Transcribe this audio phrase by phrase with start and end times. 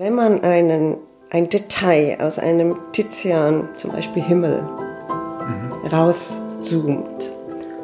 [0.00, 0.96] Wenn man einen,
[1.28, 5.88] ein Detail aus einem Tizian, zum Beispiel Himmel, mhm.
[5.92, 7.30] rauszoomt,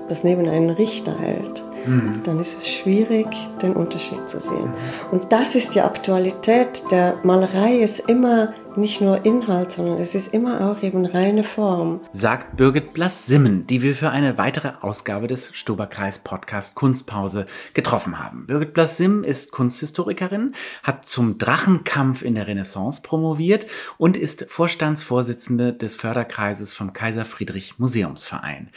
[0.08, 2.22] das neben einen Richter hält, mhm.
[2.24, 3.26] dann ist es schwierig,
[3.60, 4.64] den Unterschied zu sehen.
[4.64, 5.10] Mhm.
[5.10, 10.34] Und das ist die Aktualität der Malerei, ist immer nicht nur Inhalt, sondern es ist
[10.34, 12.00] immer auch eben reine Form.
[12.12, 18.46] Sagt Birgit Blass-Simmen, die wir für eine weitere Ausgabe des Stoberkreis Podcast Kunstpause getroffen haben.
[18.46, 23.66] Birgit Blass-Simmen ist Kunsthistorikerin, hat zum Drachenkampf in der Renaissance promoviert
[23.98, 28.70] und ist Vorstandsvorsitzende des Förderkreises vom Kaiser Friedrich Museumsverein.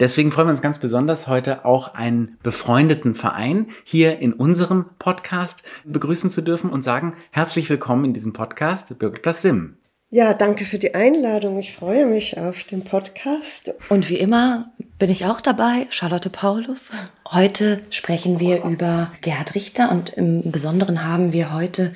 [0.00, 5.62] Deswegen freuen wir uns ganz besonders, heute auch einen befreundeten Verein hier in unserem Podcast
[5.84, 9.76] begrüßen zu dürfen und sagen herzlich willkommen in diesem Podcast, Birgit Sim.
[10.12, 11.58] Ja, danke für die Einladung.
[11.58, 13.72] Ich freue mich auf den Podcast.
[13.90, 16.90] Und wie immer bin ich auch dabei, Charlotte Paulus.
[17.30, 21.92] Heute sprechen wir über Gerhard Richter und im Besonderen haben wir heute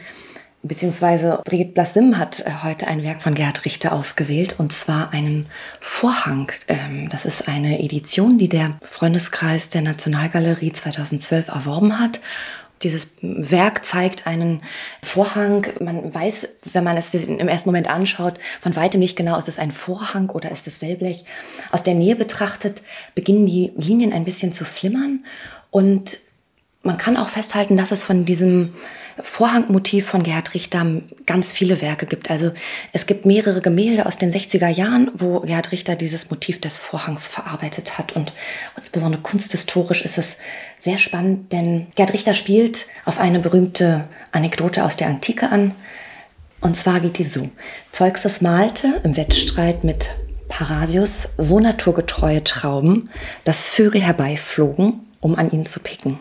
[0.65, 5.47] beziehungsweise Brigitte Blassim hat äh, heute ein Werk von Gerhard Richter ausgewählt und zwar einen
[5.79, 6.51] Vorhang.
[6.69, 12.21] Ähm, das ist eine Edition, die der Freundeskreis der Nationalgalerie 2012 erworben hat.
[12.85, 14.63] Dieses Werk zeigt einen
[15.03, 15.67] Vorhang.
[15.81, 19.59] Man weiß, wenn man es im ersten Moment anschaut, von weitem nicht genau, ist es
[19.59, 21.25] ein Vorhang oder ist es Wellblech.
[21.73, 22.83] Aus der Nähe betrachtet
[23.15, 25.25] beginnen die Linien ein bisschen zu flimmern
[25.71, 26.19] und
[26.83, 28.75] man kann auch festhalten, dass es von diesem
[29.21, 30.85] Vorhangmotiv von Gerhard Richter
[31.27, 32.31] ganz viele Werke gibt.
[32.31, 32.53] Also
[32.93, 37.27] es gibt mehrere Gemälde aus den 60er Jahren, wo Gerhard Richter dieses Motiv des Vorhangs
[37.27, 38.13] verarbeitet hat.
[38.13, 38.33] Und
[38.77, 40.37] insbesondere kunsthistorisch ist es
[40.81, 45.73] sehr spannend, denn Gerhard Richter spielt auf eine berühmte Anekdote aus der Antike an.
[46.61, 47.51] Und zwar geht die so.
[47.93, 50.09] Zeuxes malte im Wettstreit mit
[50.49, 53.11] Parasius so naturgetreue Trauben,
[53.45, 56.19] dass Vögel herbeiflogen, um an ihn zu picken.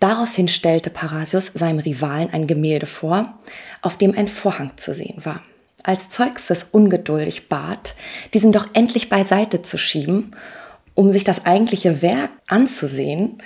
[0.00, 3.38] Daraufhin stellte Parasius seinem Rivalen ein Gemälde vor,
[3.82, 5.42] auf dem ein Vorhang zu sehen war.
[5.82, 7.94] Als Zeuxes ungeduldig bat,
[8.34, 10.34] diesen doch endlich beiseite zu schieben,
[10.94, 13.42] um sich das eigentliche Werk anzusehen,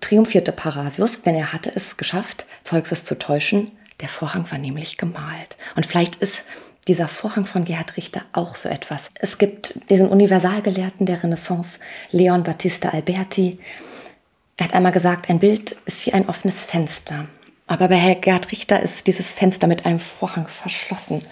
[0.00, 3.70] triumphierte Parasius, denn er hatte es geschafft, Zeuxes zu täuschen.
[4.00, 5.56] Der Vorhang war nämlich gemalt.
[5.74, 6.42] Und vielleicht ist
[6.86, 9.10] dieser Vorhang von Gerhard Richter auch so etwas.
[9.14, 13.58] Es gibt diesen Universalgelehrten der Renaissance, Leon Battista Alberti,
[14.58, 17.28] er hat einmal gesagt, ein Bild ist wie ein offenes Fenster.
[17.68, 21.24] Aber bei Herr Gerd Richter ist dieses Fenster mit einem Vorhang verschlossen.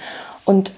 [0.44, 0.72] Und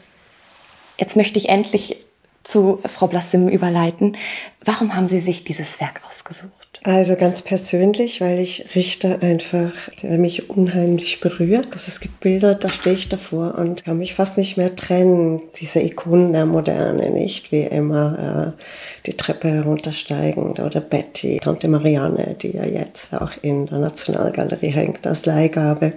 [0.96, 2.04] jetzt möchte ich endlich
[2.44, 4.16] zu Frau Blassim überleiten.
[4.64, 6.57] Warum haben Sie sich dieses Werk ausgesucht?
[6.84, 9.72] Also ganz persönlich, weil ich Richter einfach,
[10.02, 11.68] mich unheimlich berührt.
[11.72, 15.42] Also es gibt Bilder, da stehe ich davor und kann mich fast nicht mehr trennen.
[15.60, 17.50] Diese Ikonen der Moderne, nicht?
[17.50, 18.62] Wie immer äh,
[19.06, 25.06] die Treppe heruntersteigen oder Betty, Tante Marianne, die ja jetzt auch in der Nationalgalerie hängt
[25.06, 25.94] als Leihgabe.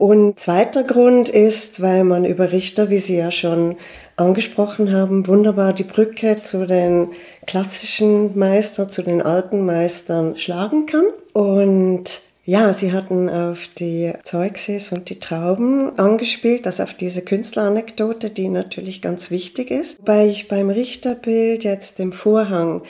[0.00, 3.76] Und zweiter Grund ist, weil man über Richter, wie Sie ja schon
[4.16, 7.08] angesprochen haben, wunderbar die Brücke zu den
[7.46, 11.04] klassischen Meistern, zu den alten Meistern schlagen kann.
[11.34, 18.30] Und ja, sie hatten auf die Zeuxis und die Trauben angespielt, also auf diese Künstleranekdote,
[18.30, 19.98] die natürlich ganz wichtig ist.
[19.98, 22.80] Wobei ich beim Richterbild jetzt den Vorhang,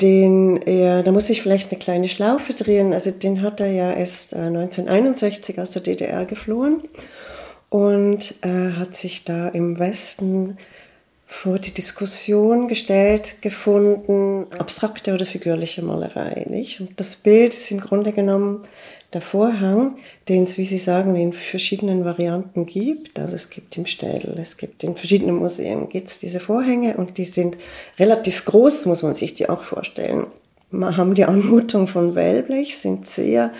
[0.00, 3.92] den er, da muss ich vielleicht eine kleine Schlaufe drehen, also den hat er ja
[3.92, 6.82] erst 1961 äh, aus der DDR geflohen
[7.68, 10.56] und äh, hat sich da im Westen
[11.30, 16.46] vor die Diskussion gestellt gefunden, abstrakte oder figürliche Malerei.
[16.48, 16.80] Nicht?
[16.80, 18.62] Und das Bild ist im Grunde genommen
[19.12, 19.96] der Vorhang,
[20.30, 23.18] den es, wie Sie sagen, in verschiedenen Varianten gibt.
[23.18, 27.24] Also es gibt im Städel, es gibt in verschiedenen Museen gibt's diese Vorhänge und die
[27.24, 27.58] sind
[27.98, 30.26] relativ groß, muss man sich die auch vorstellen.
[30.70, 33.52] Man haben die Anmutung von Wellblech, sind sehr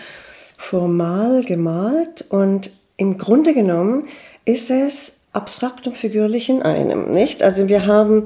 [0.57, 4.07] formal gemalt und im Grunde genommen
[4.43, 7.43] ist es abstrakt und figürlich in einem, nicht?
[7.43, 8.25] Also wir haben,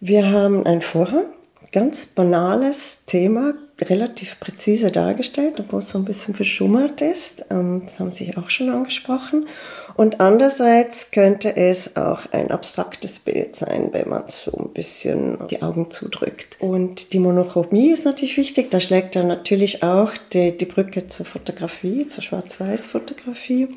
[0.00, 1.24] wir haben ein Vorhang,
[1.72, 7.46] ganz banales Thema, relativ präzise dargestellt, obwohl es so ein bisschen verschummert ist.
[7.50, 9.46] Ähm, das haben Sie auch schon angesprochen.
[9.94, 15.62] Und andererseits könnte es auch ein abstraktes Bild sein, wenn man so ein bisschen die
[15.62, 16.56] Augen zudrückt.
[16.60, 18.70] Und die Monochromie ist natürlich wichtig.
[18.70, 23.68] Da schlägt er natürlich auch die, die Brücke zur Fotografie, zur Schwarz-Weiß-Fotografie.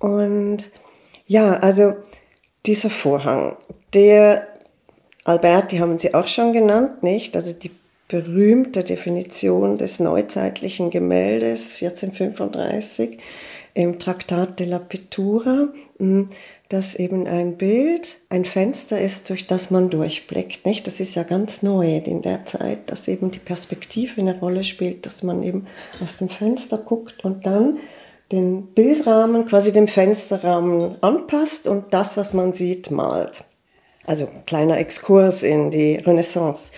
[0.00, 0.64] Und
[1.28, 1.94] ja, also
[2.66, 3.56] dieser Vorhang,
[3.94, 4.48] der
[5.24, 7.36] Alberti haben Sie auch schon genannt, nicht?
[7.36, 7.70] Also die
[8.08, 13.18] berühmte Definition des neuzeitlichen Gemäldes 1435
[13.74, 16.30] im Traktat de la Pittura, hm,
[16.70, 20.64] dass eben ein Bild ein Fenster ist, durch das man durchblickt.
[20.64, 20.86] Nicht?
[20.86, 25.04] Das ist ja ganz neu in der Zeit, dass eben die Perspektive eine Rolle spielt,
[25.04, 25.66] dass man eben
[26.02, 27.78] aus dem Fenster guckt und dann
[28.32, 33.44] den Bildrahmen quasi dem Fensterrahmen anpasst und das, was man sieht, malt.
[34.04, 36.72] Also kleiner Exkurs in die Renaissance.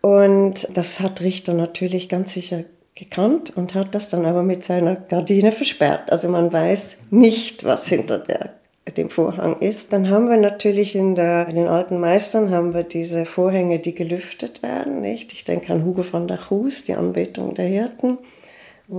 [0.00, 2.64] Und das hat Richter natürlich ganz sicher
[2.94, 6.10] gekannt und hat das dann aber mit seiner Gardine versperrt.
[6.12, 8.50] Also man weiß nicht, was hinter der,
[8.96, 9.92] dem Vorhang ist.
[9.92, 13.94] Dann haben wir natürlich in, der, in den alten Meistern haben wir diese Vorhänge, die
[13.94, 15.00] gelüftet werden.
[15.00, 15.32] Nicht?
[15.32, 18.18] Ich denke an Hugo von der Chus, die Anbetung der Hirten.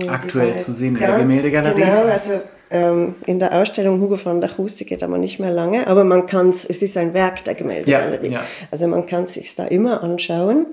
[0.08, 1.80] Aktuell zu sehen in der Gemäldegalerie.
[1.80, 5.52] Genau, also ähm, in der Ausstellung Hugo von der Chus, die geht aber nicht mehr
[5.52, 8.26] lange, aber man kann es, es ist ein Werk der Gemäldegalerie.
[8.28, 8.44] Ja, ja.
[8.70, 10.66] Also man kann es sich da immer anschauen.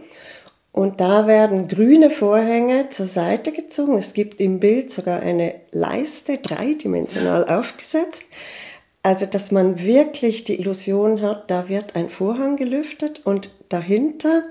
[0.74, 3.98] Und da werden grüne Vorhänge zur Seite gezogen.
[3.98, 8.32] Es gibt im Bild sogar eine Leiste, dreidimensional aufgesetzt.
[9.04, 14.44] Also, dass man wirklich die Illusion hat, da wird ein Vorhang gelüftet und dahinter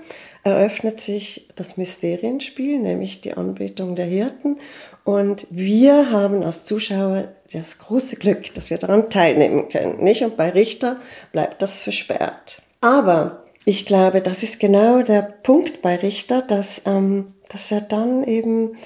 [0.43, 4.57] eröffnet sich das Mysterienspiel, nämlich die Anbetung der Hirten.
[5.03, 10.03] Und wir haben als Zuschauer das große Glück, dass wir daran teilnehmen können.
[10.03, 10.23] Nicht?
[10.23, 10.97] Und bei Richter
[11.31, 12.61] bleibt das versperrt.
[12.81, 18.23] Aber ich glaube, das ist genau der Punkt bei Richter, dass, ähm, dass er dann
[18.23, 18.77] eben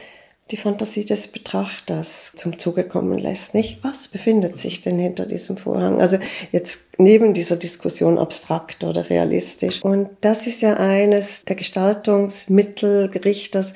[0.52, 3.56] die Fantasie des Betrachters zum Zuge kommen lässt.
[3.56, 3.84] Nicht?
[3.84, 6.00] Was befindet sich denn hinter diesem Vorhang?
[6.00, 6.20] Also
[6.52, 9.82] jetzt neben dieser Diskussion abstrakt oder realistisch.
[9.84, 13.74] Und das ist ja eines der Gestaltungsmittel Richters,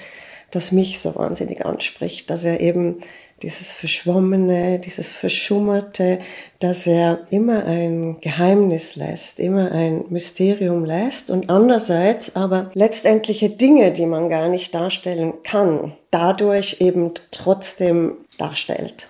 [0.51, 2.99] das mich so wahnsinnig anspricht, dass er eben
[3.41, 6.19] dieses Verschwommene, dieses Verschummerte,
[6.59, 13.91] dass er immer ein Geheimnis lässt, immer ein Mysterium lässt und andererseits aber letztendliche Dinge,
[13.91, 19.07] die man gar nicht darstellen kann, dadurch eben trotzdem darstellt.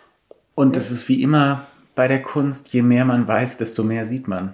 [0.56, 1.68] Und es ist wie immer
[2.00, 4.54] bei der Kunst, je mehr man weiß, desto mehr sieht man.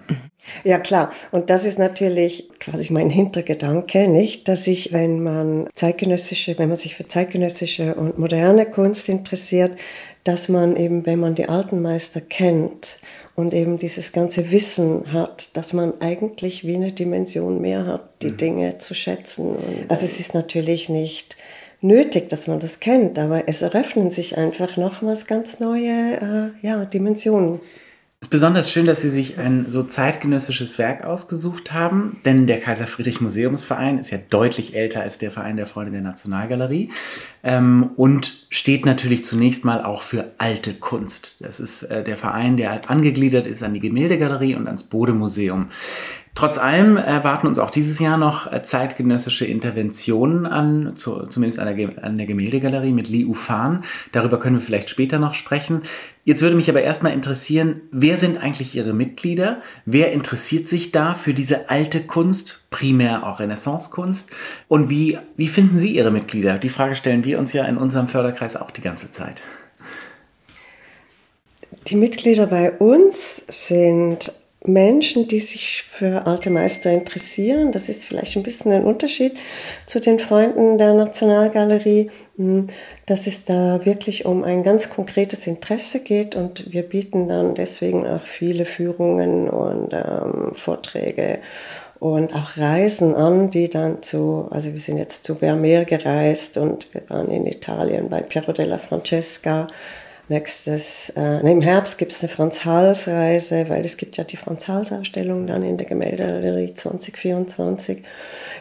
[0.63, 1.11] Ja, klar.
[1.29, 4.47] Und das ist natürlich quasi mein Hintergedanke, nicht?
[4.47, 9.77] Dass ich, wenn man zeitgenössische, wenn man sich für zeitgenössische und moderne Kunst interessiert,
[10.23, 12.97] dass man eben, wenn man die alten Meister kennt
[13.35, 18.31] und eben dieses ganze Wissen hat, dass man eigentlich wie eine Dimension mehr hat, die
[18.31, 18.37] mhm.
[18.37, 19.55] Dinge zu schätzen.
[19.87, 21.37] also es ist natürlich nicht
[21.81, 26.85] nötig, dass man das kennt, aber es eröffnen sich einfach nochmals ganz neue äh, ja,
[26.85, 27.59] Dimensionen.
[28.21, 32.59] Es ist besonders schön, dass Sie sich ein so zeitgenössisches Werk ausgesucht haben, denn der
[32.59, 36.89] Kaiser Friedrich Museumsverein ist ja deutlich älter als der Verein der Freunde der Nationalgalerie
[37.43, 41.43] ähm, und steht natürlich zunächst mal auch für alte Kunst.
[41.43, 45.69] Das ist äh, der Verein, der angegliedert ist an die Gemäldegalerie und ans Bodemuseum.
[46.35, 51.75] Trotz allem erwarten uns auch dieses Jahr noch äh, zeitgenössische Interventionen an, zu, zumindest an
[51.75, 53.85] der, an der Gemäldegalerie mit Li Ufan.
[54.11, 55.83] Darüber können wir vielleicht später noch sprechen.
[56.25, 59.61] Jetzt würde mich aber erstmal interessieren, wer sind eigentlich Ihre Mitglieder?
[59.85, 64.29] Wer interessiert sich da für diese alte Kunst, primär auch Renaissance-Kunst?
[64.67, 66.57] Und wie, wie finden Sie Ihre Mitglieder?
[66.57, 69.41] Die Frage stellen wir uns ja in unserem Förderkreis auch die ganze Zeit.
[71.87, 74.33] Die Mitglieder bei uns sind
[74.67, 77.71] Menschen, die sich für alte Meister interessieren.
[77.71, 79.35] Das ist vielleicht ein bisschen ein Unterschied
[79.85, 82.67] zu den Freunden der Nationalgalerie, hm,
[83.05, 88.05] dass es da wirklich um ein ganz konkretes Interesse geht und wir bieten dann deswegen
[88.07, 91.39] auch viele Führungen und ähm, Vorträge
[91.99, 96.93] und auch Reisen an, die dann zu, also wir sind jetzt zu Vermeer gereist und
[96.93, 99.67] wir waren in Italien bei Piero della Francesca
[100.27, 105.61] Nächstes, äh, im Herbst gibt es eine Franz-Hals-Reise, weil es gibt ja die Franz-Hals-Ausstellung dann
[105.61, 108.01] in der Gemäldegalerie 2024.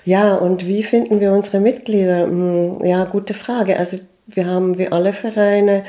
[0.05, 2.25] Ja, und wie finden wir unsere Mitglieder?
[2.25, 3.79] Hm, ja, gute Frage.
[3.79, 5.85] Also wir haben wie alle Vereine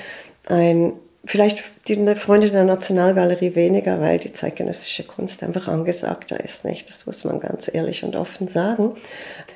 [0.46, 0.94] ein,
[1.26, 6.88] vielleicht die Freunde der Nationalgalerie weniger, weil die zeitgenössische Kunst einfach angesagter ist, nicht?
[6.88, 8.94] Das muss man ganz ehrlich und offen sagen.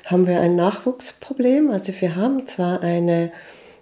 [0.04, 1.70] Haben wir ein Nachwuchsproblem?
[1.70, 3.32] Also wir haben zwar eine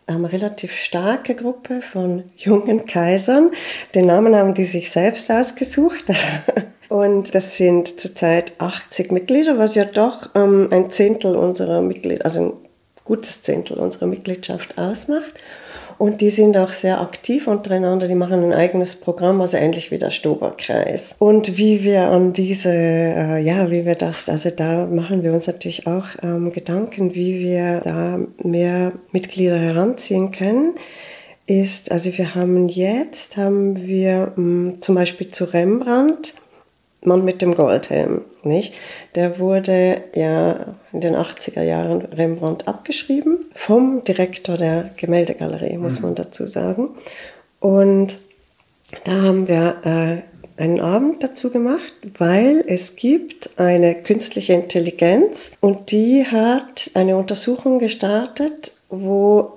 [0.09, 3.51] eine relativ starke Gruppe von jungen Kaisern.
[3.95, 6.05] Den Namen haben die sich selbst ausgesucht.
[6.89, 12.41] Und das sind zurzeit 80 Mitglieder, was ja doch ähm, ein Zehntel unserer Mitglieder, also
[12.41, 12.53] ein
[13.05, 15.35] gutes Zehntel unserer Mitgliedschaft ausmacht.
[15.99, 18.07] Und die sind auch sehr aktiv untereinander.
[18.07, 21.17] Die machen ein eigenes Programm, also ähnlich wie der Stoberkreis.
[21.19, 25.49] Und wie wir an diese, äh, ja, wie wir das, also da machen wir uns
[25.49, 30.75] natürlich auch ähm, Gedanken, wie wir da mehr Mitglieder heranziehen können
[31.49, 36.35] ist, also wir haben jetzt, haben wir mh, hm, zum Beispiel zu Rembrandt,
[37.03, 38.75] Mann mit dem Goldhelm, nicht?
[39.15, 46.07] Der wurde ja in den 80er Jahren Rembrandt abgeschrieben vom Direktor der Gemäldegalerie, muss mhm.
[46.07, 46.91] man dazu sagen.
[47.61, 48.19] Und
[49.05, 55.93] da haben wir äh, einen Abend dazu gemacht, weil es gibt eine künstliche Intelligenz und
[55.93, 59.57] die hat eine Untersuchung gestartet, wo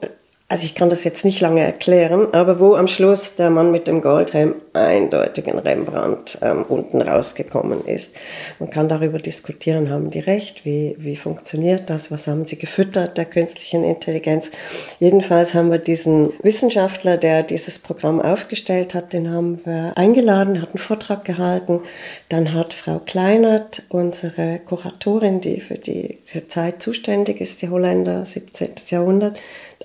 [0.51, 3.87] also ich kann das jetzt nicht lange erklären, aber wo am Schluss der Mann mit
[3.87, 8.17] dem Goldhelm eindeutig ein Rembrandt ähm, unten rausgekommen ist.
[8.59, 13.17] Man kann darüber diskutieren, haben die recht, wie, wie funktioniert das, was haben sie gefüttert
[13.17, 14.51] der künstlichen Intelligenz.
[14.99, 20.71] Jedenfalls haben wir diesen Wissenschaftler, der dieses Programm aufgestellt hat, den haben wir eingeladen, hat
[20.71, 21.79] einen Vortrag gehalten.
[22.27, 28.25] Dann hat Frau Kleinert, unsere Kuratorin, die für die, diese Zeit zuständig ist, die Holländer,
[28.25, 28.71] 17.
[28.89, 29.37] Jahrhundert,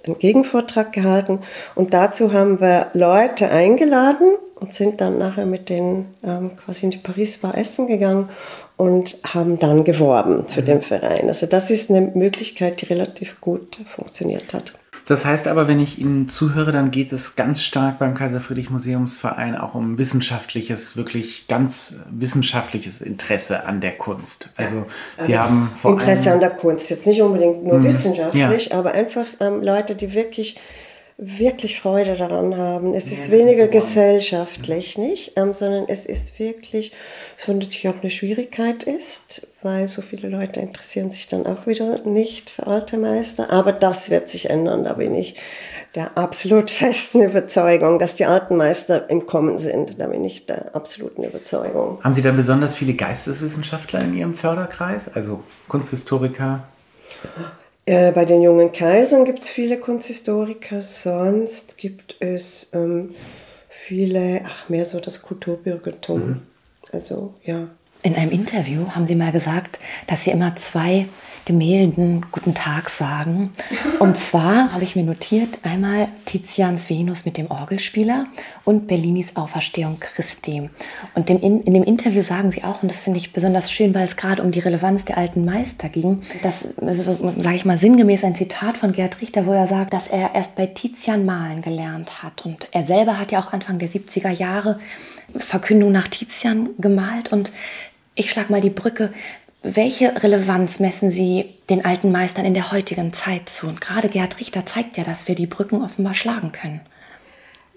[0.04, 1.40] einen Gegenvortrag gehalten
[1.74, 6.90] und dazu haben wir Leute eingeladen und sind dann nachher mit denen ähm, quasi in
[6.90, 8.30] die Paris Bar essen gegangen
[8.76, 10.66] und haben dann geworben für mhm.
[10.66, 11.28] den Verein.
[11.28, 14.72] Also das ist eine Möglichkeit, die relativ gut funktioniert hat.
[15.06, 18.70] Das heißt aber, wenn ich Ihnen zuhöre, dann geht es ganz stark beim Kaiser Friedrich
[18.70, 24.50] Museumsverein auch um wissenschaftliches, wirklich ganz wissenschaftliches Interesse an der Kunst.
[24.56, 24.86] Also,
[25.16, 28.78] also Sie haben vor Interesse an der Kunst, jetzt nicht unbedingt nur mh, wissenschaftlich, ja.
[28.78, 30.56] aber einfach ähm, Leute, die wirklich
[31.18, 32.92] wirklich Freude daran haben.
[32.92, 36.92] Es ja, ist weniger ist gesellschaftlich, nicht, ähm, sondern es ist wirklich,
[37.38, 42.02] was natürlich auch eine Schwierigkeit ist, weil so viele Leute interessieren sich dann auch wieder
[42.04, 43.50] nicht für alte Meister.
[43.50, 45.36] Aber das wird sich ändern, da bin ich
[45.94, 49.98] der absolut festen Überzeugung, dass die alten Meister im Kommen sind.
[49.98, 51.98] Da bin ich der absoluten Überzeugung.
[52.04, 56.64] Haben Sie da besonders viele Geisteswissenschaftler in Ihrem Förderkreis, also Kunsthistoriker?
[57.86, 63.14] Äh, bei den jungen Kaisern gibt es viele Kunsthistoriker, sonst gibt es ähm,
[63.68, 66.26] viele, ach, mehr so das Kulturbürgertum.
[66.26, 66.42] Mhm.
[66.92, 67.68] Also, ja.
[68.02, 69.78] In einem Interview haben Sie mal gesagt,
[70.08, 71.06] dass Sie immer zwei
[71.46, 73.52] Gemälden Guten Tag sagen.
[74.00, 78.26] Und zwar habe ich mir notiert einmal Tizians Venus mit dem Orgelspieler
[78.64, 80.68] und Bellinis Auferstehung Christi.
[81.14, 84.02] Und in, in dem Interview sagen sie auch, und das finde ich besonders schön, weil
[84.02, 88.34] es gerade um die Relevanz der alten Meister ging, das sage ich mal sinngemäß ein
[88.34, 92.44] Zitat von Gerd Richter, wo er sagt, dass er erst bei Tizian malen gelernt hat.
[92.44, 94.80] Und er selber hat ja auch Anfang der 70er Jahre
[95.36, 97.52] Verkündung nach Tizian gemalt und
[98.16, 99.12] ich schlage mal die Brücke.
[99.62, 103.66] Welche Relevanz messen Sie den alten Meistern in der heutigen Zeit zu?
[103.66, 106.80] Und gerade Gerhard Richter zeigt ja, dass wir die Brücken offenbar schlagen können.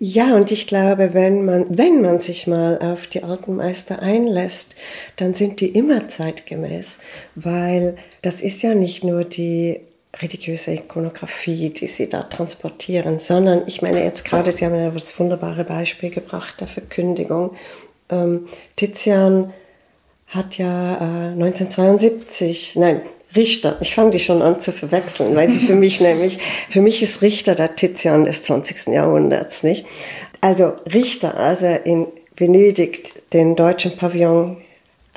[0.01, 4.75] Ja, und ich glaube, wenn man, wenn man sich mal auf die alten Meister einlässt,
[5.17, 6.99] dann sind die immer zeitgemäß,
[7.35, 9.81] weil das ist ja nicht nur die
[10.15, 15.19] religiöse Ikonografie, die sie da transportieren, sondern ich meine jetzt gerade, Sie haben ja das
[15.19, 17.55] wunderbare Beispiel gebracht der Verkündigung.
[18.09, 19.53] Ähm, Tizian
[20.29, 23.01] hat ja äh, 1972, nein,
[23.35, 27.01] Richter, ich fange die schon an zu verwechseln, weil sie für mich nämlich, für mich
[27.01, 28.93] ist Richter der Tizian des 20.
[28.93, 29.85] Jahrhunderts, nicht?
[30.41, 34.57] Also Richter, als er in Venedig den deutschen Pavillon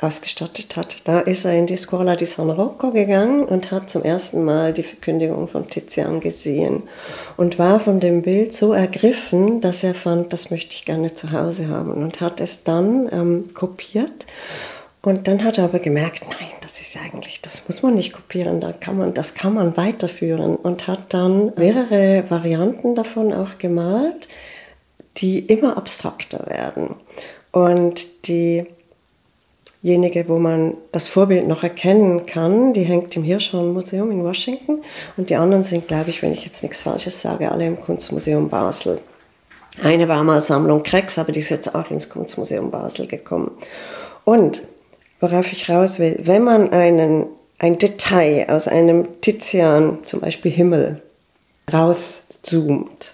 [0.01, 4.03] ausgestattet hat, da ist er in die Scuola di San Rocco gegangen und hat zum
[4.03, 6.83] ersten Mal die Verkündigung von Tizian gesehen
[7.37, 11.31] und war von dem Bild so ergriffen, dass er fand, das möchte ich gerne zu
[11.31, 14.25] Hause haben und hat es dann ähm, kopiert
[15.03, 18.61] und dann hat er aber gemerkt, nein, das ist eigentlich, das muss man nicht kopieren,
[18.61, 24.29] da kann man, das kann man weiterführen und hat dann mehrere Varianten davon auch gemalt,
[25.17, 26.95] die immer abstrakter werden.
[27.51, 28.29] Und
[29.81, 34.83] diejenige, wo man das Vorbild noch erkennen kann, die hängt im Hirschhorn Museum in Washington
[35.17, 38.47] und die anderen sind, glaube ich, wenn ich jetzt nichts Falsches sage, alle im Kunstmuseum
[38.47, 39.01] Basel.
[39.83, 43.51] Eine war mal Sammlung Krex, aber die ist jetzt auch ins Kunstmuseum Basel gekommen.
[44.23, 44.61] Und
[45.23, 47.27] worauf ich raus will, wenn man einen,
[47.57, 51.01] ein Detail aus einem Tizian, zum Beispiel Himmel,
[51.71, 53.13] rauszoomt,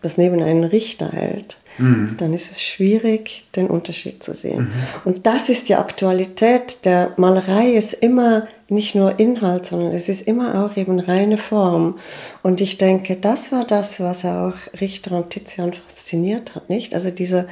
[0.00, 2.14] das neben einen Richter hält, mhm.
[2.16, 4.60] dann ist es schwierig, den Unterschied zu sehen.
[4.60, 4.72] Mhm.
[5.04, 10.26] Und das ist die Aktualität der Malerei, ist immer nicht nur Inhalt, sondern es ist
[10.26, 11.96] immer auch eben reine Form.
[12.42, 16.94] Und ich denke, das war das, was auch Richter und Tizian fasziniert hat, nicht?
[16.94, 17.46] Also dieser,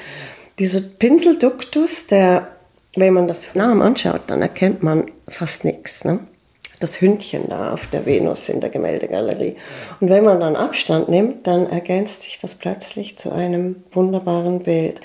[0.58, 2.48] dieser Pinselduktus, der
[3.00, 6.04] wenn man das Namen anschaut, dann erkennt man fast nichts.
[6.04, 6.20] Ne?
[6.78, 9.56] Das Hündchen da auf der Venus in der Gemäldegalerie.
[10.00, 15.00] Und wenn man dann Abstand nimmt, dann ergänzt sich das plötzlich zu einem wunderbaren Bild.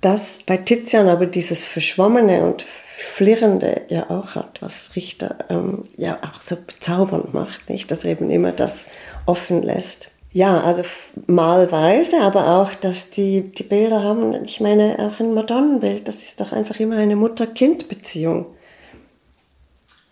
[0.00, 6.18] Das bei Tizian aber dieses Verschwommene und Flirrende ja auch hat, was Richter ähm, ja
[6.22, 7.90] auch so bezaubernd macht, nicht?
[7.90, 8.90] Dass er eben immer das
[9.24, 10.10] offen lässt.
[10.32, 10.84] Ja, also
[11.26, 16.40] malweise, aber auch, dass die, die Bilder haben, ich meine, auch ein Madonnenbild, das ist
[16.40, 18.46] doch einfach immer eine Mutter-Kind-Beziehung.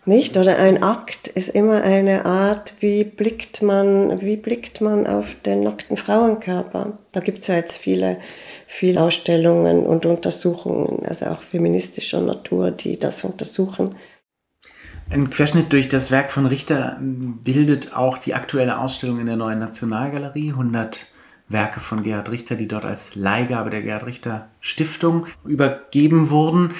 [0.05, 0.37] Nicht?
[0.37, 5.63] Oder ein Akt ist immer eine Art, wie blickt man, wie blickt man auf den
[5.63, 6.97] nackten Frauenkörper.
[7.11, 8.17] Da gibt es ja jetzt viele,
[8.67, 13.95] viele Ausstellungen und Untersuchungen, also auch feministischer Natur, die das untersuchen.
[15.11, 19.57] Ein Querschnitt durch das Werk von Richter bildet auch die aktuelle Ausstellung in der neuen
[19.57, 20.51] Nationalgalerie.
[20.51, 21.07] 100
[21.47, 26.73] Werke von Gerhard Richter, die dort als Leihgabe der Gerhard Richter Stiftung übergeben wurden.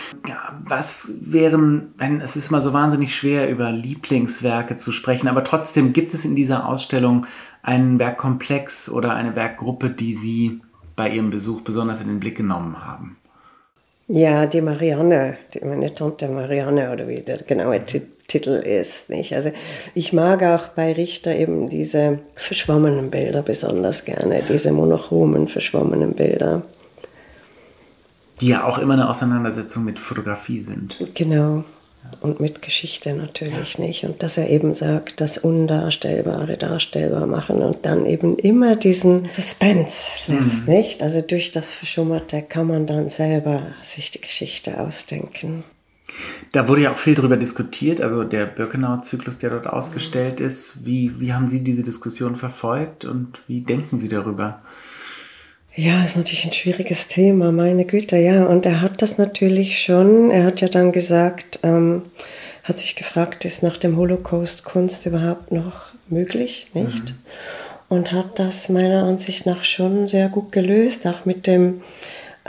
[0.63, 6.13] Was wären, es ist mal so wahnsinnig schwer, über Lieblingswerke zu sprechen, aber trotzdem gibt
[6.13, 7.25] es in dieser Ausstellung
[7.63, 10.62] einen Werkkomplex oder eine Werkgruppe, die Sie
[10.95, 13.17] bei Ihrem Besuch besonders in den Blick genommen haben?
[14.07, 19.09] Ja, die Marianne, die, meine Tante Marianne oder wie der genaue Titel ist.
[19.09, 19.33] Nicht?
[19.33, 19.51] Also
[19.95, 26.63] ich mag auch bei Richter eben diese verschwommenen Bilder besonders gerne, diese monochromen verschwommenen Bilder.
[28.41, 30.98] Die ja auch immer eine Auseinandersetzung mit Fotografie sind.
[31.13, 31.63] Genau.
[32.21, 34.03] Und mit Geschichte natürlich nicht.
[34.03, 40.12] Und dass er eben sagt, das Undarstellbare darstellbar machen und dann eben immer diesen Suspense
[40.27, 40.74] lässt, mhm.
[40.74, 41.03] nicht?
[41.03, 45.63] Also durch das Verschummerte kann man dann selber sich die Geschichte ausdenken.
[46.51, 50.85] Da wurde ja auch viel darüber diskutiert, also der Birkenau-Zyklus, der dort ausgestellt ist.
[50.85, 54.61] Wie, wie haben Sie diese Diskussion verfolgt und wie denken Sie darüber?
[55.75, 58.45] Ja, ist natürlich ein schwieriges Thema, meine Güte, ja.
[58.45, 62.03] Und er hat das natürlich schon, er hat ja dann gesagt, ähm,
[62.63, 67.11] hat sich gefragt, ist nach dem Holocaust Kunst überhaupt noch möglich, nicht?
[67.11, 67.15] Mhm.
[67.87, 71.81] Und hat das meiner Ansicht nach schon sehr gut gelöst, auch mit dem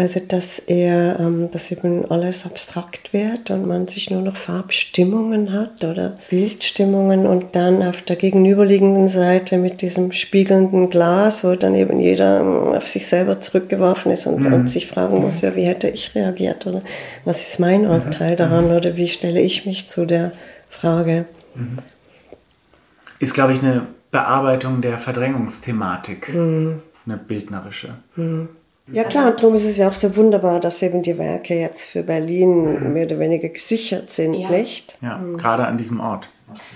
[0.00, 5.52] also dass er, ähm, dass eben alles abstrakt wird und man sich nur noch Farbstimmungen
[5.52, 11.74] hat oder Bildstimmungen und dann auf der gegenüberliegenden Seite mit diesem spiegelnden Glas, wo dann
[11.74, 14.54] eben jeder ähm, auf sich selber zurückgeworfen ist und, mhm.
[14.54, 16.80] und sich fragen muss, ja, wie hätte ich reagiert oder
[17.26, 17.90] was ist mein mhm.
[17.90, 18.76] Anteil daran mhm.
[18.76, 20.32] oder wie stelle ich mich zu der
[20.70, 21.26] Frage.
[21.54, 21.76] Mhm.
[23.18, 26.80] Ist, glaube ich, eine Bearbeitung der Verdrängungsthematik, mhm.
[27.04, 27.90] eine bildnerische.
[28.92, 31.88] Ja klar, und darum ist es ja auch so wunderbar, dass eben die Werke jetzt
[31.88, 32.92] für Berlin mhm.
[32.92, 34.50] mehr oder weniger gesichert sind, ja.
[34.50, 34.98] nicht?
[35.00, 35.36] Ja, mhm.
[35.36, 36.28] gerade an diesem Ort.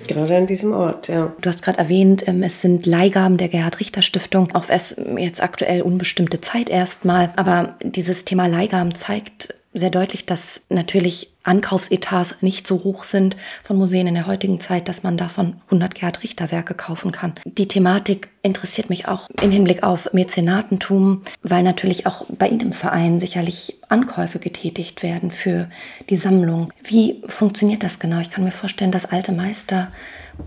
[0.06, 1.32] Gerade an diesem Ort, ja.
[1.40, 5.42] Du hast gerade erwähnt, ähm, es sind Leihgaben der Gerhard Richter Stiftung, auf es jetzt
[5.42, 7.32] aktuell unbestimmte Zeit erstmal.
[7.36, 13.76] Aber dieses Thema Leihgaben zeigt sehr deutlich, dass natürlich Ankaufsetats nicht so hoch sind von
[13.76, 17.34] Museen in der heutigen Zeit, dass man davon 100 Gerhard Richter Werke kaufen kann.
[17.44, 22.72] Die Thematik interessiert mich auch im Hinblick auf Mäzenatentum, weil natürlich auch bei Ihnen im
[22.72, 25.68] Verein sicherlich Ankäufe getätigt werden für
[26.10, 26.72] die Sammlung.
[26.82, 28.20] Wie funktioniert das genau?
[28.20, 29.92] Ich kann mir vorstellen, dass alte Meister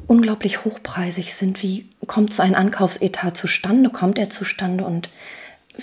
[0.08, 1.62] unglaublich hochpreisig sind.
[1.64, 3.90] Wie kommt so ein Ankaufsetat zustande?
[3.90, 5.10] Kommt er zustande und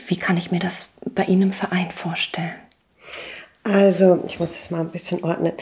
[0.09, 2.55] wie kann ich mir das bei Ihnen im Verein vorstellen?
[3.65, 5.53] Also, ich muss es mal ein bisschen ordnen.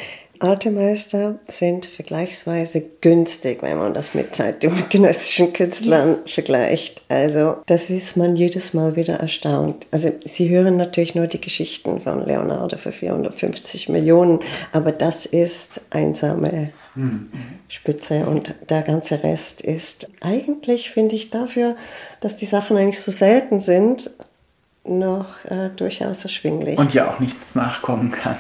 [0.41, 6.33] Alte Meister sind vergleichsweise günstig, wenn man das mit zeitgenössischen Künstlern ja.
[6.33, 7.03] vergleicht.
[7.09, 9.87] Also, das ist man jedes Mal wieder erstaunt.
[9.93, 14.41] Also, Sie hören natürlich nur die Geschichten von Leonardo für 450 Millionen,
[14.73, 16.73] aber das ist einsame.
[17.69, 21.75] Spitze und der ganze Rest ist eigentlich, finde ich, dafür,
[22.21, 24.11] dass die Sachen eigentlich so selten sind,
[24.85, 26.79] noch äh, durchaus erschwinglich.
[26.79, 28.37] Und ja auch nichts nachkommen kann.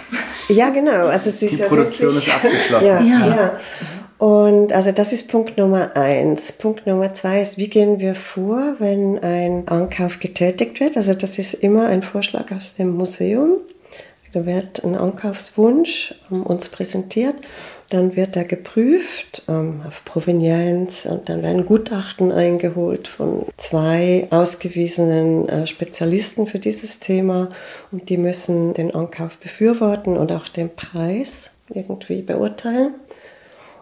[0.48, 1.06] Ja, genau.
[1.06, 2.86] Also es ist Die ja Produktion wirklich, ist abgeschlossen.
[2.86, 3.26] Ja, ja.
[3.26, 3.60] ja.
[4.18, 6.52] Und also das ist Punkt Nummer eins.
[6.52, 10.96] Punkt Nummer zwei ist, wie gehen wir vor, wenn ein Ankauf getätigt wird?
[10.96, 13.56] Also das ist immer ein Vorschlag aus dem Museum.
[14.32, 17.34] Da wird ein Ankaufswunsch uns präsentiert
[17.92, 25.48] dann wird er geprüft ähm, auf Provenienz und dann werden Gutachten eingeholt von zwei ausgewiesenen
[25.48, 27.50] äh, Spezialisten für dieses Thema
[27.90, 32.94] und die müssen den Ankauf befürworten und auch den Preis irgendwie beurteilen.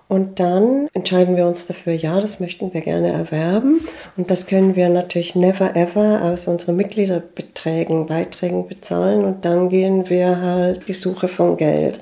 [0.09, 3.81] Und dann entscheiden wir uns dafür, ja, das möchten wir gerne erwerben.
[4.17, 9.25] Und das können wir natürlich never ever aus unseren Mitgliederbeträgen, Beiträgen bezahlen.
[9.25, 12.01] Und dann gehen wir halt die Suche von Geld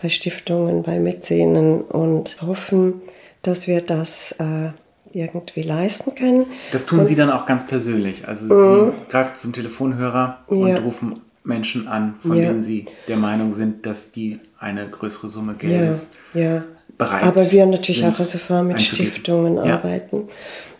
[0.00, 2.94] bei Stiftungen, bei Mäzenen und hoffen,
[3.42, 4.70] dass wir das äh,
[5.12, 6.46] irgendwie leisten können.
[6.72, 8.26] Das tun und, Sie dann auch ganz persönlich.
[8.28, 8.92] Also mhm.
[8.92, 10.78] Sie greifen zum Telefonhörer und ja.
[10.78, 12.46] rufen Menschen an, von ja.
[12.46, 16.64] denen Sie der Meinung sind, dass die eine größere Summe Geldes ja.
[16.96, 20.28] Bereit Aber wir natürlich auch also vor mit Stiftungen arbeiten.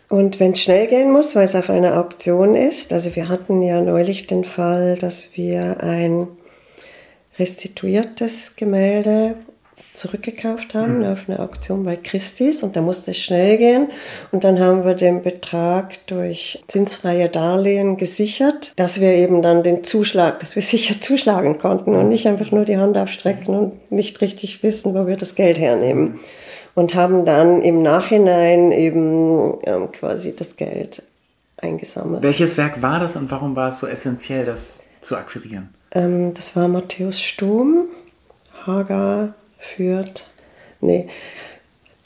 [0.09, 3.61] Und wenn es schnell gehen muss, weil es auf einer Auktion ist, also wir hatten
[3.62, 6.28] ja neulich den Fall, dass wir ein
[7.38, 9.37] restituiertes Gemälde
[9.98, 11.05] zurückgekauft haben mhm.
[11.05, 13.88] auf eine Auktion bei Christie's und da musste es schnell gehen
[14.31, 19.85] und dann haben wir den Betrag durch zinsfreie Darlehen gesichert, dass wir eben dann den
[19.85, 24.20] Zuschlag, dass wir sicher zuschlagen konnten und nicht einfach nur die Hand aufstrecken und nicht
[24.20, 26.20] richtig wissen, wo wir das Geld hernehmen
[26.74, 31.03] und haben dann im Nachhinein eben ähm, quasi das Geld
[31.57, 32.22] eingesammelt.
[32.22, 35.70] Welches Werk war das und warum war es so essentiell, das zu akquirieren?
[35.92, 37.87] Ähm, das war Matthäus Sturm,
[38.66, 40.27] Hagar führt,
[40.81, 41.09] nee,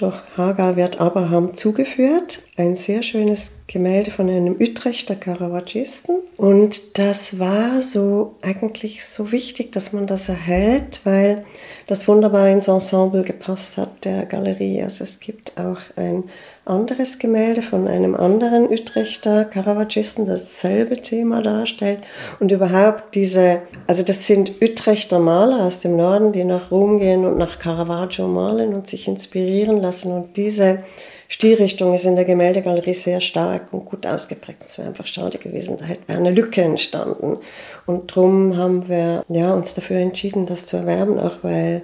[0.03, 2.43] Durch Hagar wird Abraham zugeführt.
[2.57, 6.17] Ein sehr schönes Gemälde von einem Utrechter Caravagisten.
[6.37, 11.45] Und das war so eigentlich so wichtig, dass man das erhält, weil
[11.87, 14.83] das wunderbar ins Ensemble gepasst hat der Galerie.
[14.83, 16.25] Also es gibt auch ein
[16.65, 21.99] anderes Gemälde von einem anderen Utrechter das dasselbe Thema darstellt.
[22.39, 27.25] Und überhaupt diese, also das sind Utrechter Maler aus dem Norden, die nach Rom gehen
[27.25, 30.13] und nach Caravaggio malen und sich inspirieren lassen.
[30.13, 30.79] Und diese
[31.27, 34.65] Stilrichtung ist in der Gemäldegalerie sehr stark und gut ausgeprägt.
[34.67, 37.39] Es wäre einfach schade gewesen, da hätte eine Lücke entstanden.
[37.87, 41.83] Und darum haben wir ja, uns dafür entschieden, das zu erwerben, auch weil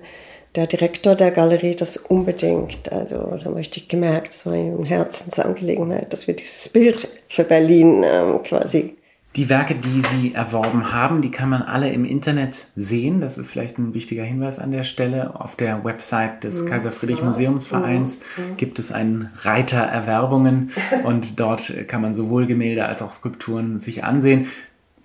[0.55, 6.13] der Direktor der Galerie das unbedingt, also da möchte ich gemerkt, es war eine Herzensangelegenheit,
[6.13, 8.97] dass wir dieses Bild für Berlin ähm, quasi
[9.37, 13.21] die Werke, die Sie erworben haben, die kann man alle im Internet sehen.
[13.21, 15.41] Das ist vielleicht ein wichtiger Hinweis an der Stelle.
[15.41, 16.71] Auf der Website des mhm.
[16.71, 18.57] Kaiser Friedrich Museumsvereins mhm.
[18.57, 20.73] gibt es einen Reiter Erwerbungen
[21.05, 24.49] und dort kann man sowohl Gemälde als auch Skulpturen sich ansehen.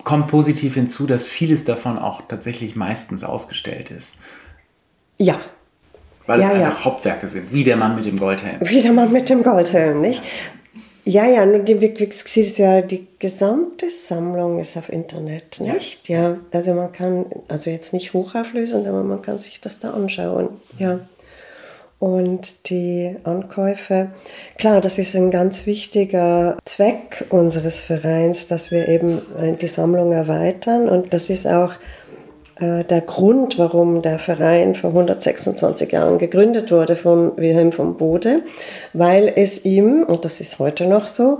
[0.02, 4.16] Kommt positiv hinzu, dass vieles davon auch tatsächlich meistens ausgestellt ist.
[5.18, 5.40] Ja.
[6.26, 6.84] Weil ja, es einfach ja.
[6.84, 8.56] Hauptwerke sind, wie der Mann mit dem Goldhelm.
[8.60, 10.22] Wie der Mann mit dem Goldhelm, nicht?
[11.06, 11.74] Ja, ja, die,
[12.56, 16.08] ja, die gesamte Sammlung ist auf Internet, nicht?
[16.08, 16.38] Ja.
[16.50, 20.48] also man kann, also jetzt nicht hochauflösend, aber man kann sich das da anschauen,
[20.78, 21.00] ja.
[21.98, 24.10] Und die Ankäufe,
[24.58, 29.22] klar, das ist ein ganz wichtiger Zweck unseres Vereins, dass wir eben
[29.60, 31.76] die Sammlung erweitern und das ist auch äh,
[32.60, 38.42] der Grund, warum der Verein vor 126 Jahren gegründet wurde von Wilhelm von Bode,
[38.92, 41.38] weil es ihm, und das ist heute noch so,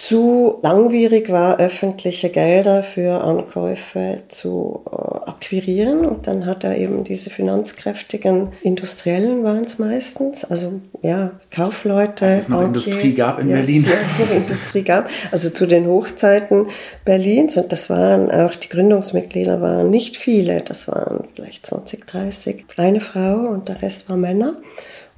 [0.00, 6.06] zu langwierig war, öffentliche Gelder für Ankäufe zu äh, akquirieren.
[6.06, 12.24] Und dann hat er eben diese finanzkräftigen Industriellen waren es meistens, also ja, Kaufleute.
[12.24, 13.84] Als es noch Bankiers, Industrie gab in yes, Berlin.
[13.84, 16.68] Ja, es noch Industrie gab, also zu den Hochzeiten
[17.04, 17.58] Berlins.
[17.58, 22.64] Und das waren auch, die Gründungsmitglieder waren nicht viele, das waren vielleicht 20, 30.
[22.78, 24.54] Eine Frau und der Rest war Männer.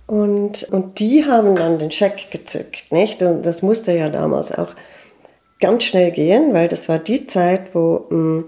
[0.07, 3.23] Und, und die haben dann den Scheck gezückt, nicht?
[3.23, 4.75] Und das musste ja damals auch
[5.61, 8.45] ganz schnell gehen, weil das war die Zeit, wo mh, hm,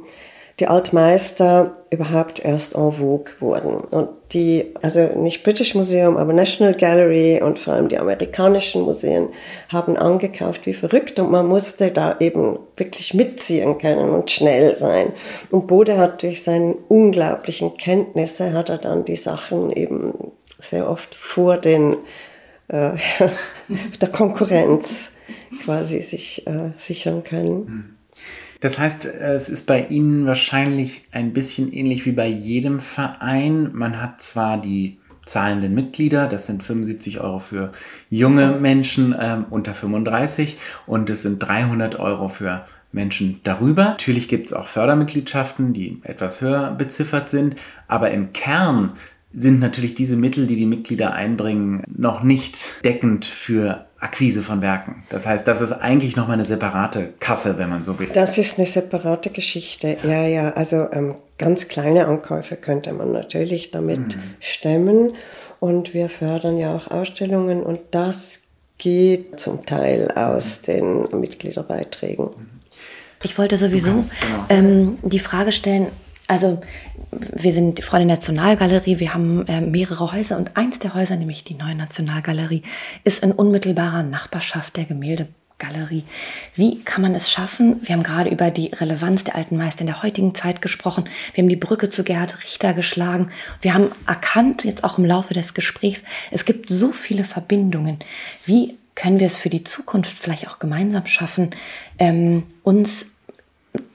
[0.61, 3.77] die Altmeister überhaupt erst en vogue wurden.
[3.77, 9.29] Und die, also nicht British Museum, aber National Gallery und vor allem die amerikanischen Museen
[9.69, 15.13] haben angekauft wie verrückt und man musste da eben wirklich mitziehen können und schnell sein.
[15.51, 20.24] Und Bode hat durch seine unglaublichen Kenntnisse, hat er dann die Sachen eben
[20.65, 21.97] sehr oft vor den,
[22.69, 22.93] äh,
[24.01, 25.13] der Konkurrenz
[25.65, 27.67] quasi sich äh, sichern können.
[27.67, 27.85] Hm.
[28.61, 33.71] Das heißt, es ist bei Ihnen wahrscheinlich ein bisschen ähnlich wie bei jedem Verein.
[33.75, 37.73] Man hat zwar die zahlenden Mitglieder, das sind 75 Euro für
[38.11, 43.85] junge Menschen ähm, unter 35 und es sind 300 Euro für Menschen darüber.
[43.85, 47.57] Natürlich gibt es auch Fördermitgliedschaften, die etwas höher beziffert sind,
[47.89, 48.93] aber im Kern
[49.37, 55.03] sind natürlich diese Mittel, die die Mitglieder einbringen, noch nicht deckend für Akquise von Werken.
[55.09, 58.09] Das heißt, das ist eigentlich nochmal eine separate Kasse, wenn man so will.
[58.13, 59.97] Das ist eine separate Geschichte.
[60.03, 60.51] Ja, ja.
[60.53, 64.21] Also ähm, ganz kleine Ankäufe könnte man natürlich damit mhm.
[64.41, 65.13] stemmen.
[65.59, 68.41] Und wir fördern ja auch Ausstellungen und das
[68.77, 72.29] geht zum Teil aus den Mitgliederbeiträgen.
[73.23, 74.45] Ich wollte sowieso genau.
[74.51, 75.87] ähm, die Frage stellen,
[76.27, 76.61] also
[77.11, 81.45] wir sind die Freunde Nationalgalerie, wir haben äh, mehrere Häuser und eins der Häuser, nämlich
[81.45, 82.63] die neue Nationalgalerie,
[83.05, 86.05] ist in unmittelbarer Nachbarschaft der Gemäldegalerie.
[86.55, 87.77] Wie kann man es schaffen?
[87.83, 91.05] Wir haben gerade über die Relevanz der alten Meister in der heutigen Zeit gesprochen.
[91.35, 93.31] Wir haben die Brücke zu Gerhard Richter geschlagen.
[93.61, 97.99] Wir haben erkannt, jetzt auch im Laufe des Gesprächs, es gibt so viele Verbindungen.
[98.45, 101.51] Wie können wir es für die Zukunft vielleicht auch gemeinsam schaffen,
[101.99, 103.14] ähm, uns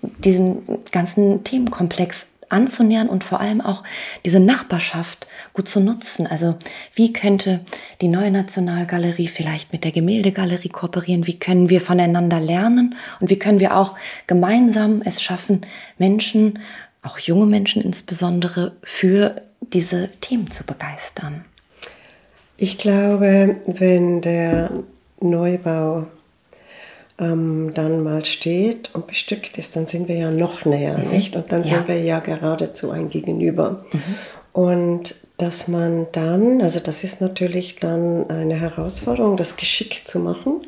[0.02, 3.84] diesen ganzen Themenkomplex anzunähern und vor allem auch
[4.26, 6.28] diese Nachbarschaft gut zu nutzen.
[6.28, 6.56] Also
[6.94, 7.62] wie könnte
[8.02, 11.28] die neue Nationalgalerie vielleicht mit der Gemäldegalerie kooperieren?
[11.28, 12.96] Wie können wir voneinander lernen?
[13.20, 13.96] Und wie können wir auch
[14.28, 15.62] gemeinsam es schaffen,
[15.98, 16.60] Menschen,
[17.02, 21.46] auch junge Menschen insbesondere, für diese Themen zu begeistern?
[22.58, 24.72] Ich glaube, wenn der
[25.22, 26.08] Neubau
[27.20, 31.12] ähm, dann mal steht und bestückt ist, dann sind wir ja noch näher, mhm.
[31.12, 31.36] nicht?
[31.36, 31.68] Und dann ja.
[31.68, 33.86] sind wir ja geradezu ein Gegenüber.
[33.92, 34.16] Mhm.
[34.52, 40.62] Und dass man dann, also das ist natürlich dann eine Herausforderung, das geschickt zu machen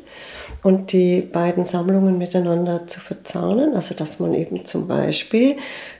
[0.62, 3.74] und die beiden Sammlungen miteinander zu verzahnen.
[3.74, 5.56] Also dass man eben zum Beispiel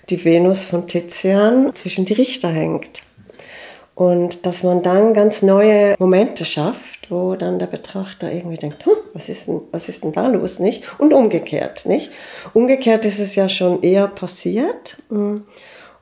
[0.09, 3.03] die Venus von Tizian zwischen die Richter hängt
[4.03, 8.97] Und dass man dann ganz neue Momente schafft, wo dann der Betrachter irgendwie denkt, huh,
[9.13, 10.99] was ist denn, was ist denn da los, nicht?
[10.99, 12.11] Und umgekehrt, nicht?
[12.53, 14.97] Umgekehrt ist es ja schon eher passiert.
[15.09, 15.45] Hm.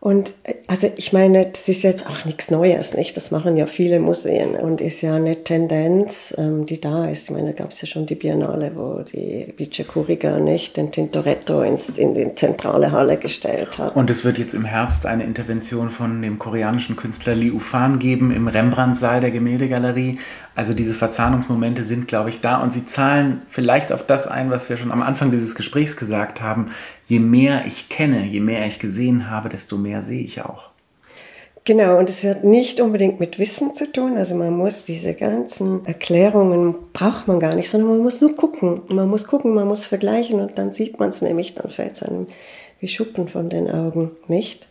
[0.00, 0.32] Und
[0.66, 3.18] also ich meine, das ist jetzt auch nichts Neues, nicht?
[3.18, 7.28] Das machen ja viele Museen und ist ja eine Tendenz, ähm, die da ist.
[7.28, 10.90] Ich meine, da gab es ja schon die Biennale, wo die Vice Kuriga nicht den
[10.90, 13.94] Tintoretto ins, in die zentrale Halle gestellt hat.
[13.94, 18.30] Und es wird jetzt im Herbst eine Intervention von dem koreanischen Künstler Liu Fan geben
[18.30, 20.18] im Rembrandt-Saal der Gemäldegalerie.
[20.54, 24.70] Also diese Verzahnungsmomente sind, glaube ich, da und sie zahlen vielleicht auf das ein, was
[24.70, 26.70] wir schon am Anfang dieses Gesprächs gesagt haben.
[27.10, 30.70] Je mehr ich kenne, je mehr ich gesehen habe, desto mehr sehe ich auch.
[31.64, 34.16] Genau, und es hat nicht unbedingt mit Wissen zu tun.
[34.16, 38.82] Also man muss diese ganzen Erklärungen, braucht man gar nicht, sondern man muss nur gucken.
[38.88, 42.04] Man muss gucken, man muss vergleichen und dann sieht man es nämlich, dann fällt es
[42.04, 42.28] einem
[42.78, 44.68] wie Schuppen von den Augen, nicht?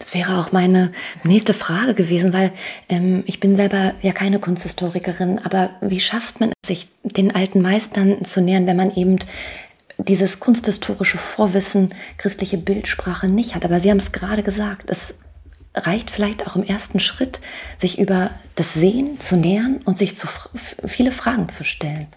[0.00, 0.90] Das wäre auch meine
[1.22, 2.50] nächste Frage gewesen, weil
[2.88, 7.62] ähm, ich bin selber ja keine Kunsthistorikerin, aber wie schafft man es, sich den alten
[7.62, 9.20] Meistern zu nähern, wenn man eben
[10.08, 13.64] dieses kunsthistorische Vorwissen, christliche Bildsprache nicht hat?
[13.64, 15.14] Aber Sie haben es gerade gesagt, es
[15.74, 17.40] reicht vielleicht auch im ersten Schritt,
[17.78, 20.26] sich über das Sehen zu nähern und sich zu
[20.84, 22.08] viele Fragen zu stellen.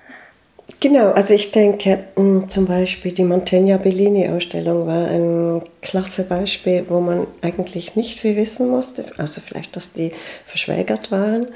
[0.79, 6.85] Genau, also ich denke hm, zum Beispiel die Mantegna Bellini Ausstellung war ein klasse Beispiel,
[6.89, 10.11] wo man eigentlich nicht viel wissen musste, also vielleicht, dass die
[10.45, 11.49] verschwägert waren.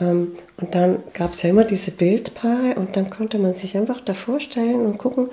[0.00, 4.00] Ähm, und dann gab es ja immer diese Bildpaare und dann konnte man sich einfach
[4.00, 5.28] da vorstellen und gucken,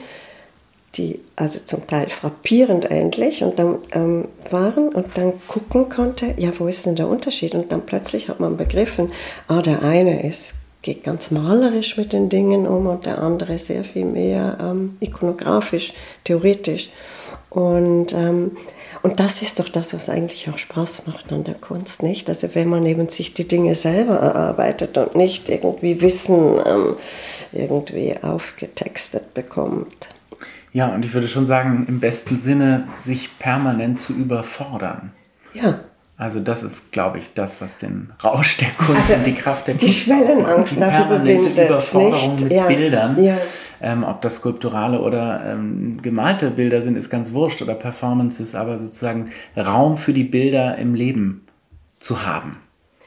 [0.95, 6.51] die also zum Teil frappierend eigentlich und dann ähm, waren und dann gucken konnte, ja,
[6.58, 7.56] wo ist denn der Unterschied?
[7.56, 9.12] Und dann plötzlich hat man begriffen,
[9.47, 13.84] ah, der eine ist geht ganz malerisch mit den Dingen um und der andere sehr
[13.84, 15.93] viel mehr ähm, ikonografisch,
[16.25, 16.89] theoretisch.
[17.49, 18.58] Und, ähm,
[19.01, 22.27] und das ist doch das, was eigentlich auch Spaß macht an der Kunst, nicht?
[22.29, 26.97] Also wenn man eben sich die Dinge selber erarbeitet und nicht irgendwie Wissen ähm,
[27.53, 30.10] irgendwie aufgetextet bekommt.
[30.74, 35.12] Ja, und ich würde schon sagen, im besten Sinne, sich permanent zu überfordern.
[35.54, 35.80] Ja.
[36.18, 39.68] Also das ist, glaube ich, das, was den Rausch der Kunst also und die Kraft
[39.68, 40.00] der die Kunst...
[40.00, 42.44] Die Schwellenangst darüber überwindet, Überforderung nicht?
[42.44, 42.68] mit ja.
[42.68, 43.24] Bildern.
[43.24, 43.38] Ja.
[43.82, 48.78] Ähm, ob das skulpturale oder ähm, gemalte Bilder sind, ist ganz wurscht oder Performances, aber
[48.78, 51.46] sozusagen Raum für die Bilder im Leben
[52.00, 52.58] zu haben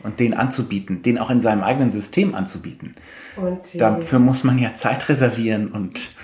[0.03, 2.95] und den anzubieten, den auch in seinem eigenen System anzubieten.
[3.37, 6.17] Und Dafür muss man ja Zeit reservieren und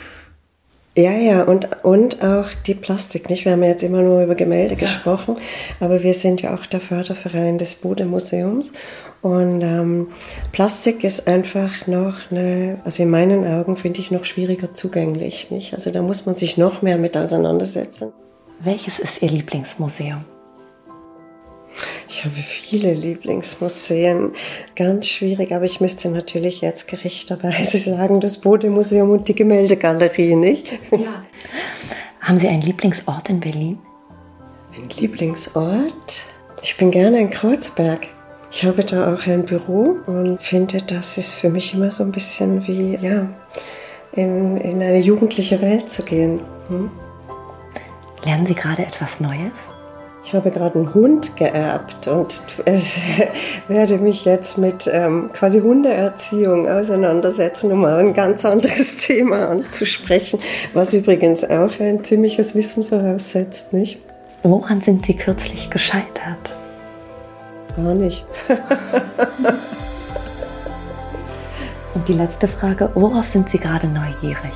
[0.94, 3.46] ja, ja, und, und auch die Plastik, nicht?
[3.46, 4.80] Wir haben ja jetzt immer nur über Gemälde ja.
[4.80, 5.36] gesprochen,
[5.80, 8.72] aber wir sind ja auch der Förderverein des Bode-Museums.
[9.22, 10.08] Und ähm,
[10.50, 15.72] Plastik ist einfach noch eine, also in meinen Augen finde ich noch schwieriger zugänglich, nicht?
[15.72, 18.12] Also da muss man sich noch mehr mit auseinandersetzen.
[18.60, 20.24] Welches ist Ihr Lieblingsmuseum?
[22.12, 24.32] Ich habe viele Lieblingsmuseen,
[24.76, 30.70] ganz schwierig, aber ich müsste natürlich jetzt gerechterweise sagen, das Bode-Museum und die Gemäldegalerie, nicht?
[30.90, 31.22] Ja.
[32.20, 33.78] Haben Sie einen Lieblingsort in Berlin?
[34.76, 36.26] Ein Lieblingsort?
[36.60, 38.08] Ich bin gerne in Kreuzberg.
[38.50, 42.12] Ich habe da auch ein Büro und finde, das ist für mich immer so ein
[42.12, 43.26] bisschen wie, ja,
[44.12, 46.40] in, in eine jugendliche Welt zu gehen.
[46.68, 46.90] Hm?
[48.26, 49.70] Lernen Sie gerade etwas Neues?
[50.24, 52.42] Ich habe gerade einen Hund geerbt und
[53.68, 60.38] werde mich jetzt mit ähm, quasi Hundeerziehung auseinandersetzen, um ein ganz anderes Thema anzusprechen,
[60.74, 63.98] was übrigens auch ein ziemliches Wissen voraussetzt, nicht?
[64.44, 66.54] Woran sind Sie kürzlich gescheitert?
[67.76, 68.24] Gar nicht.
[71.94, 74.52] und die letzte Frage, worauf sind Sie gerade neugierig?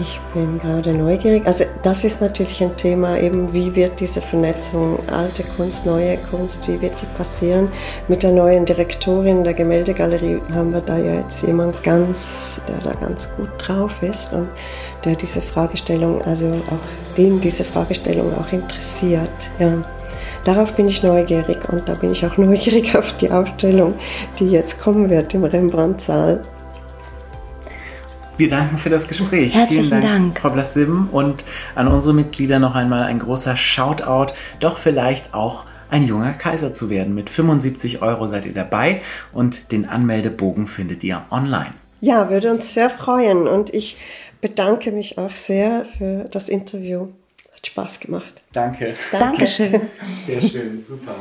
[0.00, 1.46] Ich bin gerade neugierig.
[1.46, 6.66] Also das ist natürlich ein Thema, eben wie wird diese Vernetzung alte Kunst, neue Kunst,
[6.66, 7.68] wie wird die passieren?
[8.08, 12.98] Mit der neuen Direktorin der Gemäldegalerie haben wir da ja jetzt jemand ganz, der da
[12.98, 14.48] ganz gut drauf ist und
[15.04, 19.30] der diese Fragestellung, also auch den diese Fragestellung auch interessiert.
[19.60, 19.84] Ja.
[20.44, 23.94] Darauf bin ich neugierig und da bin ich auch neugierig auf die Ausstellung,
[24.40, 26.42] die jetzt kommen wird im Rembrandt-Saal.
[28.36, 29.54] Wir danken für das Gespräch.
[29.54, 30.40] Herzlichen Vielen Dank, Dank.
[30.40, 31.08] Frau Blassim.
[31.10, 31.44] Und
[31.74, 34.34] an unsere Mitglieder noch einmal ein großer Shoutout.
[34.60, 37.14] Doch vielleicht auch ein junger Kaiser zu werden.
[37.14, 39.00] Mit 75 Euro seid ihr dabei
[39.32, 41.72] und den Anmeldebogen findet ihr online.
[42.00, 43.96] Ja, würde uns sehr freuen und ich
[44.40, 47.08] bedanke mich auch sehr für das Interview.
[47.54, 48.42] Hat Spaß gemacht.
[48.52, 48.94] Danke.
[49.12, 49.24] Danke.
[49.24, 49.80] Dankeschön.
[50.26, 51.14] Sehr schön, super.